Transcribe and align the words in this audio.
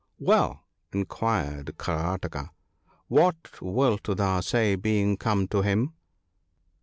1 0.17 0.17
»)'Well/ 0.27 0.63
inquired 0.91 1.77
Karataka,' 1.77 2.49
what 3.07 3.61
wilt 3.61 4.07
thou 4.17 4.39
say, 4.39 4.73
being 4.73 5.15
come 5.15 5.47
to 5.49 5.61
him 5.61 5.93